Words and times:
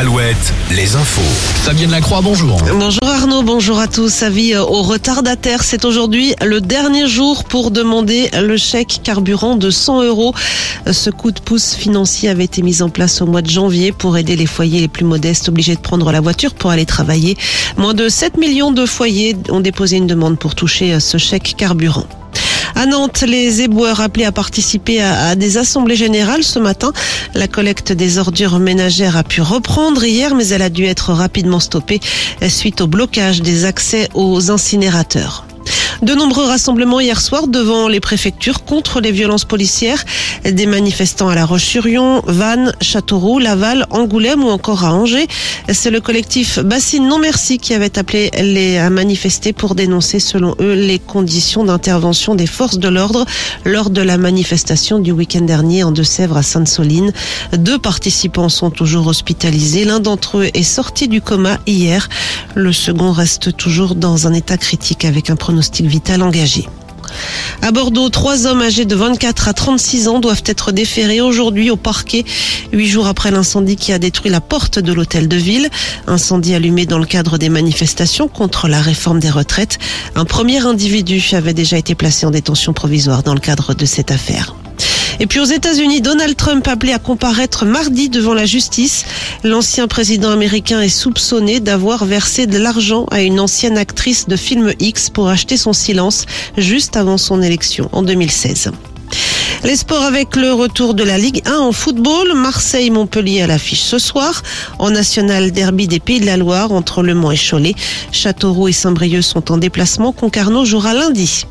Alouette, 0.00 0.54
les 0.74 0.96
infos. 0.96 1.20
Fabienne 1.62 1.90
Lacroix, 1.90 2.22
bonjour. 2.22 2.56
Bonjour 2.72 3.04
Arnaud, 3.04 3.42
bonjour 3.42 3.78
à 3.78 3.86
tous. 3.86 4.22
Avis 4.22 4.56
aux 4.56 4.82
retardataires, 4.82 5.62
c'est 5.62 5.84
aujourd'hui 5.84 6.34
le 6.42 6.62
dernier 6.62 7.06
jour 7.06 7.44
pour 7.44 7.70
demander 7.70 8.30
le 8.40 8.56
chèque 8.56 9.00
carburant 9.02 9.56
de 9.56 9.68
100 9.68 10.04
euros. 10.04 10.34
Ce 10.90 11.10
coup 11.10 11.32
de 11.32 11.40
pouce 11.40 11.74
financier 11.74 12.30
avait 12.30 12.44
été 12.44 12.62
mis 12.62 12.80
en 12.80 12.88
place 12.88 13.20
au 13.20 13.26
mois 13.26 13.42
de 13.42 13.50
janvier 13.50 13.92
pour 13.92 14.16
aider 14.16 14.36
les 14.36 14.46
foyers 14.46 14.80
les 14.80 14.88
plus 14.88 15.04
modestes 15.04 15.50
obligés 15.50 15.74
de 15.74 15.80
prendre 15.80 16.10
la 16.12 16.22
voiture 16.22 16.54
pour 16.54 16.70
aller 16.70 16.86
travailler. 16.86 17.36
Moins 17.76 17.92
de 17.92 18.08
7 18.08 18.38
millions 18.38 18.72
de 18.72 18.86
foyers 18.86 19.36
ont 19.50 19.60
déposé 19.60 19.98
une 19.98 20.06
demande 20.06 20.38
pour 20.38 20.54
toucher 20.54 20.98
ce 20.98 21.18
chèque 21.18 21.56
carburant. 21.58 22.06
À 22.80 22.86
Nantes, 22.86 23.24
les 23.28 23.60
éboueurs 23.60 24.00
appelés 24.00 24.24
à 24.24 24.32
participer 24.32 25.02
à, 25.02 25.34
des 25.34 25.58
assemblées 25.58 25.96
générales 25.96 26.42
ce 26.42 26.58
matin. 26.58 26.94
La 27.34 27.46
collecte 27.46 27.92
des 27.92 28.16
ordures 28.16 28.58
ménagères 28.58 29.18
a 29.18 29.22
pu 29.22 29.42
reprendre 29.42 30.02
hier, 30.02 30.34
mais 30.34 30.48
elle 30.48 30.62
a 30.62 30.70
dû 30.70 30.86
être 30.86 31.12
rapidement 31.12 31.60
stoppée 31.60 32.00
suite 32.48 32.80
au 32.80 32.86
blocage 32.86 33.42
des 33.42 33.66
accès 33.66 34.08
aux 34.14 34.50
incinérateurs. 34.50 35.44
De 36.02 36.14
nombreux 36.14 36.46
rassemblements 36.46 37.00
hier 37.00 37.20
soir 37.20 37.46
devant 37.46 37.86
les 37.86 38.00
préfectures 38.00 38.64
contre 38.64 39.02
les 39.02 39.12
violences 39.12 39.44
policières. 39.44 40.02
Des 40.44 40.64
manifestants 40.64 41.28
à 41.28 41.34
La 41.34 41.44
Roche-sur-Yon, 41.44 42.22
Vannes, 42.26 42.72
Châteauroux, 42.80 43.38
Laval, 43.38 43.86
Angoulême 43.90 44.42
ou 44.42 44.48
encore 44.48 44.86
à 44.86 44.94
Angers. 44.94 45.28
C'est 45.70 45.90
le 45.90 46.00
collectif 46.00 46.58
Bassine 46.58 47.06
Non 47.06 47.18
Merci 47.18 47.58
qui 47.58 47.74
avait 47.74 47.98
appelé 47.98 48.30
les 48.40 48.78
à 48.78 48.88
manifester 48.88 49.52
pour 49.52 49.74
dénoncer 49.74 50.20
selon 50.20 50.54
eux 50.58 50.72
les 50.72 50.98
conditions 50.98 51.64
d'intervention 51.64 52.34
des 52.34 52.46
forces 52.46 52.78
de 52.78 52.88
l'ordre 52.88 53.26
lors 53.66 53.90
de 53.90 54.00
la 54.00 54.16
manifestation 54.16 55.00
du 55.00 55.12
week-end 55.12 55.42
dernier 55.42 55.84
en 55.84 55.90
Deux-Sèvres 55.90 56.38
à 56.38 56.42
Sainte-Soline. 56.42 57.12
Deux 57.52 57.78
participants 57.78 58.48
sont 58.48 58.70
toujours 58.70 59.06
hospitalisés. 59.06 59.84
L'un 59.84 60.00
d'entre 60.00 60.38
eux 60.38 60.48
est 60.54 60.62
sorti 60.62 61.08
du 61.08 61.20
coma 61.20 61.58
hier. 61.66 62.08
Le 62.54 62.72
second 62.72 63.12
reste 63.12 63.54
toujours 63.54 63.94
dans 63.96 64.26
un 64.26 64.32
état 64.32 64.56
critique 64.56 65.04
avec 65.04 65.28
un 65.28 65.36
pronostic 65.36 65.89
vital 65.90 66.22
engagé. 66.22 66.66
À 67.62 67.72
Bordeaux, 67.72 68.08
trois 68.08 68.46
hommes 68.46 68.62
âgés 68.62 68.86
de 68.86 68.94
24 68.94 69.48
à 69.48 69.52
36 69.52 70.08
ans 70.08 70.20
doivent 70.20 70.42
être 70.46 70.72
déférés 70.72 71.20
aujourd'hui 71.20 71.70
au 71.70 71.76
parquet, 71.76 72.24
huit 72.72 72.88
jours 72.88 73.06
après 73.06 73.30
l'incendie 73.30 73.76
qui 73.76 73.92
a 73.92 73.98
détruit 73.98 74.30
la 74.30 74.40
porte 74.40 74.78
de 74.78 74.92
l'hôtel 74.92 75.28
de 75.28 75.36
ville. 75.36 75.68
Incendie 76.06 76.54
allumé 76.54 76.86
dans 76.86 76.98
le 76.98 77.04
cadre 77.04 77.36
des 77.36 77.50
manifestations 77.50 78.28
contre 78.28 78.68
la 78.68 78.80
réforme 78.80 79.20
des 79.20 79.30
retraites. 79.30 79.78
Un 80.14 80.24
premier 80.24 80.64
individu 80.64 81.22
avait 81.32 81.54
déjà 81.54 81.76
été 81.76 81.94
placé 81.94 82.24
en 82.24 82.30
détention 82.30 82.72
provisoire 82.72 83.22
dans 83.22 83.34
le 83.34 83.40
cadre 83.40 83.74
de 83.74 83.84
cette 83.84 84.10
affaire. 84.10 84.54
Et 85.20 85.26
puis 85.26 85.38
aux 85.38 85.44
États-Unis, 85.44 86.00
Donald 86.00 86.34
Trump 86.34 86.66
appelé 86.66 86.94
à 86.94 86.98
comparaître 86.98 87.66
mardi 87.66 88.08
devant 88.08 88.32
la 88.32 88.46
justice. 88.46 89.04
L'ancien 89.44 89.86
président 89.86 90.30
américain 90.30 90.80
est 90.80 90.88
soupçonné 90.88 91.60
d'avoir 91.60 92.06
versé 92.06 92.46
de 92.46 92.56
l'argent 92.56 93.04
à 93.10 93.20
une 93.20 93.38
ancienne 93.38 93.76
actrice 93.76 94.28
de 94.28 94.36
film 94.36 94.72
X 94.80 95.10
pour 95.10 95.28
acheter 95.28 95.58
son 95.58 95.74
silence 95.74 96.24
juste 96.56 96.96
avant 96.96 97.18
son 97.18 97.42
élection 97.42 97.90
en 97.92 98.02
2016. 98.02 98.72
Les 99.62 99.76
sports 99.76 100.04
avec 100.04 100.36
le 100.36 100.54
retour 100.54 100.94
de 100.94 101.04
la 101.04 101.18
Ligue 101.18 101.42
1 101.44 101.52
en 101.58 101.72
football. 101.72 102.32
Marseille-Montpellier 102.34 103.42
à 103.42 103.46
l'affiche 103.46 103.82
ce 103.82 103.98
soir. 103.98 104.42
En 104.78 104.90
National 104.90 105.50
Derby 105.50 105.86
des 105.86 106.00
Pays 106.00 106.20
de 106.20 106.26
la 106.26 106.38
Loire 106.38 106.72
entre 106.72 107.02
Le 107.02 107.14
Mans 107.14 107.30
et 107.30 107.36
Cholet. 107.36 107.74
Châteauroux 108.10 108.68
et 108.68 108.72
Saint-Brieuc 108.72 109.22
sont 109.22 109.52
en 109.52 109.58
déplacement. 109.58 110.12
Concarneau 110.12 110.64
jouera 110.64 110.94
lundi. 110.94 111.44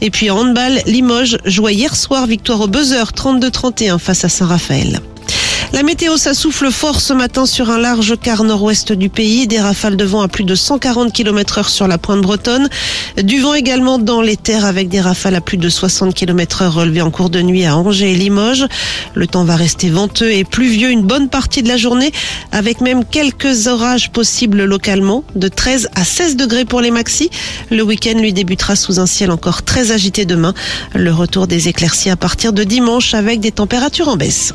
Et 0.00 0.10
puis 0.10 0.30
en 0.30 0.38
handball, 0.38 0.80
Limoges 0.86 1.38
jouait 1.44 1.74
hier 1.74 1.94
soir 1.96 2.26
victoire 2.26 2.60
au 2.60 2.66
buzzer 2.66 3.12
32-31 3.12 3.98
face 3.98 4.24
à 4.24 4.28
Saint-Raphaël. 4.28 5.00
La 5.72 5.82
météo, 5.82 6.18
ça 6.18 6.32
fort 6.34 7.00
ce 7.00 7.14
matin 7.14 7.46
sur 7.46 7.70
un 7.70 7.78
large 7.78 8.18
quart 8.20 8.44
nord-ouest 8.44 8.92
du 8.92 9.08
pays. 9.08 9.46
Des 9.46 9.58
rafales 9.58 9.96
de 9.96 10.04
vent 10.04 10.20
à 10.20 10.28
plus 10.28 10.44
de 10.44 10.54
140 10.54 11.14
km 11.14 11.58
heure 11.58 11.68
sur 11.70 11.88
la 11.88 11.96
pointe 11.96 12.20
bretonne. 12.20 12.68
Du 13.22 13.40
vent 13.40 13.54
également 13.54 13.98
dans 13.98 14.20
les 14.20 14.36
terres 14.36 14.66
avec 14.66 14.90
des 14.90 15.00
rafales 15.00 15.34
à 15.34 15.40
plus 15.40 15.56
de 15.56 15.70
60 15.70 16.14
km 16.14 16.60
heure 16.60 16.74
relevées 16.74 17.00
en 17.00 17.10
cours 17.10 17.30
de 17.30 17.40
nuit 17.40 17.64
à 17.64 17.74
Angers 17.74 18.12
et 18.12 18.14
Limoges. 18.14 18.66
Le 19.14 19.26
temps 19.26 19.44
va 19.44 19.56
rester 19.56 19.88
venteux 19.88 20.30
et 20.30 20.44
pluvieux 20.44 20.90
une 20.90 21.04
bonne 21.04 21.30
partie 21.30 21.62
de 21.62 21.68
la 21.68 21.78
journée 21.78 22.12
avec 22.52 22.82
même 22.82 23.06
quelques 23.06 23.66
orages 23.66 24.10
possibles 24.10 24.64
localement 24.64 25.24
de 25.36 25.48
13 25.48 25.88
à 25.94 26.04
16 26.04 26.36
degrés 26.36 26.66
pour 26.66 26.82
les 26.82 26.90
maxis. 26.90 27.30
Le 27.70 27.82
week-end 27.82 28.18
lui 28.18 28.34
débutera 28.34 28.76
sous 28.76 29.00
un 29.00 29.06
ciel 29.06 29.30
encore 29.30 29.62
très 29.62 29.90
agité 29.90 30.26
demain. 30.26 30.52
Le 30.94 31.14
retour 31.14 31.46
des 31.46 31.68
éclaircies 31.68 32.10
à 32.10 32.16
partir 32.16 32.52
de 32.52 32.62
dimanche 32.62 33.14
avec 33.14 33.40
des 33.40 33.52
températures 33.52 34.08
en 34.08 34.16
baisse. 34.16 34.52